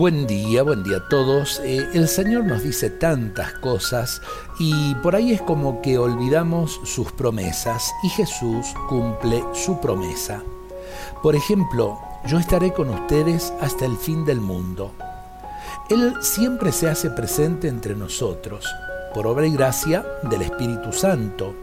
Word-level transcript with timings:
Buen 0.00 0.26
día, 0.26 0.62
buen 0.62 0.82
día 0.82 0.96
a 0.96 1.08
todos. 1.10 1.60
Eh, 1.62 1.86
el 1.92 2.08
Señor 2.08 2.44
nos 2.46 2.62
dice 2.62 2.88
tantas 2.88 3.52
cosas 3.52 4.22
y 4.58 4.94
por 5.02 5.14
ahí 5.14 5.32
es 5.32 5.42
como 5.42 5.82
que 5.82 5.98
olvidamos 5.98 6.80
sus 6.84 7.12
promesas 7.12 7.92
y 8.02 8.08
Jesús 8.08 8.68
cumple 8.88 9.44
su 9.52 9.78
promesa. 9.78 10.42
Por 11.22 11.36
ejemplo, 11.36 11.98
yo 12.26 12.38
estaré 12.38 12.72
con 12.72 12.88
ustedes 12.88 13.52
hasta 13.60 13.84
el 13.84 13.98
fin 13.98 14.24
del 14.24 14.40
mundo. 14.40 14.94
Él 15.90 16.14
siempre 16.22 16.72
se 16.72 16.88
hace 16.88 17.10
presente 17.10 17.68
entre 17.68 17.94
nosotros, 17.94 18.64
por 19.12 19.26
obra 19.26 19.46
y 19.46 19.52
gracia 19.52 20.06
del 20.22 20.40
Espíritu 20.40 20.94
Santo, 20.94 21.54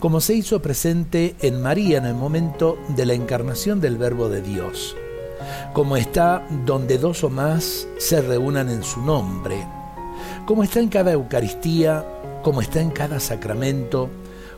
como 0.00 0.20
se 0.20 0.34
hizo 0.34 0.60
presente 0.60 1.36
en 1.42 1.62
María 1.62 1.98
en 1.98 2.06
el 2.06 2.14
momento 2.16 2.76
de 2.88 3.06
la 3.06 3.14
encarnación 3.14 3.80
del 3.80 3.98
Verbo 3.98 4.28
de 4.28 4.42
Dios 4.42 4.96
como 5.72 5.96
está 5.96 6.46
donde 6.64 6.98
dos 6.98 7.24
o 7.24 7.30
más 7.30 7.86
se 7.98 8.20
reúnan 8.20 8.68
en 8.68 8.82
su 8.82 9.00
nombre, 9.00 9.66
como 10.46 10.62
está 10.62 10.80
en 10.80 10.88
cada 10.88 11.12
Eucaristía, 11.12 12.04
como 12.42 12.60
está 12.60 12.80
en 12.80 12.90
cada 12.90 13.20
sacramento, 13.20 14.08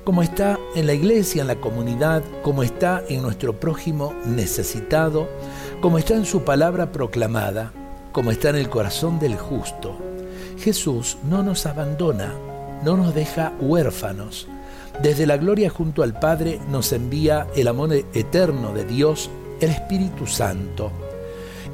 como 0.05 0.23
está 0.23 0.59
en 0.75 0.87
la 0.87 0.95
iglesia, 0.95 1.43
en 1.43 1.49
la 1.49 1.57
comunidad, 1.57 2.23
como 2.43 2.63
está 2.63 3.03
en 3.09 3.23
nuestro 3.23 3.59
prójimo 3.59 4.15
necesitado, 4.25 5.29
como 5.81 5.99
está 5.99 6.15
en 6.15 6.25
su 6.25 6.43
palabra 6.43 6.93
proclamada, 6.93 7.73
como 8.13 8.31
está 8.31 8.51
en 8.51 8.57
el 8.57 8.69
corazón 8.69 9.19
del 9.19 9.37
justo. 9.37 9.97
Jesús 10.59 11.19
no 11.29 11.43
nos 11.43 11.67
abandona, 11.67 12.35
no 12.85 12.97
nos 12.97 13.15
deja 13.15 13.53
huérfanos. 13.61 14.47
Desde 15.03 15.27
la 15.27 15.37
gloria 15.39 15.71
junto 15.71 16.03
al 16.03 16.19
Padre 16.19 16.61
nos 16.71 16.93
envía 16.93 17.47
el 17.57 17.69
amor 17.69 17.93
eterno 17.93 18.75
de 18.75 18.85
Dios 18.85 19.31
el 19.61 19.71
Espíritu 19.71 20.27
Santo. 20.27 20.91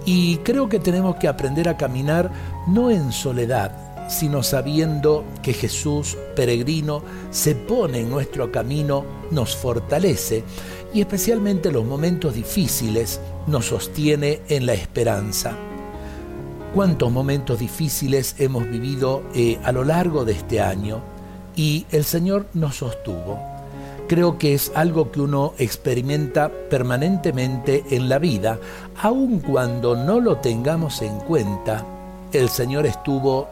Y 0.04 0.38
creo 0.38 0.68
que 0.68 0.78
tenemos 0.78 1.16
que 1.16 1.28
aprender 1.28 1.68
a 1.68 1.76
caminar 1.76 2.30
no 2.68 2.90
en 2.90 3.12
soledad, 3.12 4.08
sino 4.08 4.42
sabiendo 4.42 5.24
que 5.42 5.52
Jesús, 5.52 6.16
peregrino, 6.36 7.02
se 7.30 7.54
pone 7.54 8.00
en 8.00 8.10
nuestro 8.10 8.52
camino, 8.52 9.04
nos 9.30 9.56
fortalece 9.56 10.44
y 10.94 11.00
especialmente 11.00 11.68
en 11.68 11.74
los 11.74 11.84
momentos 11.84 12.34
difíciles 12.34 13.20
nos 13.46 13.66
sostiene 13.66 14.42
en 14.48 14.66
la 14.66 14.74
esperanza. 14.74 15.56
¿Cuántos 16.72 17.10
momentos 17.10 17.58
difíciles 17.58 18.36
hemos 18.38 18.68
vivido 18.68 19.24
eh, 19.34 19.58
a 19.64 19.72
lo 19.72 19.82
largo 19.82 20.24
de 20.24 20.32
este 20.32 20.60
año? 20.60 21.00
Y 21.56 21.86
el 21.90 22.04
Señor 22.04 22.46
nos 22.52 22.76
sostuvo 22.76 23.55
creo 24.06 24.38
que 24.38 24.54
es 24.54 24.72
algo 24.74 25.10
que 25.10 25.20
uno 25.20 25.54
experimenta 25.58 26.50
permanentemente 26.70 27.84
en 27.90 28.08
la 28.08 28.18
vida, 28.18 28.58
aun 29.02 29.40
cuando 29.40 29.96
no 29.96 30.20
lo 30.20 30.36
tengamos 30.38 31.02
en 31.02 31.18
cuenta, 31.20 31.84
el 32.32 32.48
Señor 32.48 32.86
estuvo 32.86 33.48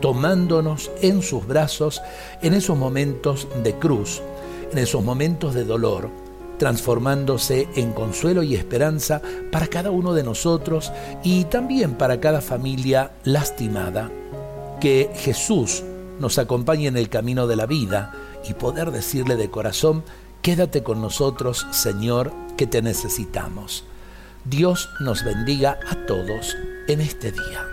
tomándonos 0.00 0.90
en 1.02 1.22
sus 1.22 1.46
brazos 1.46 2.02
en 2.42 2.54
esos 2.54 2.76
momentos 2.76 3.48
de 3.62 3.74
cruz, 3.74 4.22
en 4.72 4.78
esos 4.78 5.02
momentos 5.02 5.54
de 5.54 5.64
dolor, 5.64 6.10
transformándose 6.58 7.68
en 7.76 7.92
consuelo 7.92 8.42
y 8.42 8.54
esperanza 8.54 9.20
para 9.50 9.66
cada 9.66 9.90
uno 9.90 10.14
de 10.14 10.22
nosotros 10.22 10.92
y 11.22 11.44
también 11.44 11.94
para 11.94 12.20
cada 12.20 12.40
familia 12.40 13.12
lastimada. 13.24 14.10
Que 14.80 15.10
Jesús 15.14 15.82
nos 16.18 16.38
acompañe 16.38 16.86
en 16.86 16.96
el 16.96 17.08
camino 17.08 17.46
de 17.46 17.56
la 17.56 17.66
vida, 17.66 18.12
y 18.48 18.54
poder 18.54 18.90
decirle 18.90 19.36
de 19.36 19.50
corazón, 19.50 20.04
quédate 20.42 20.82
con 20.82 21.00
nosotros, 21.00 21.66
Señor, 21.70 22.32
que 22.56 22.66
te 22.66 22.82
necesitamos. 22.82 23.84
Dios 24.44 24.88
nos 25.00 25.24
bendiga 25.24 25.78
a 25.88 26.06
todos 26.06 26.56
en 26.86 27.00
este 27.00 27.32
día. 27.32 27.66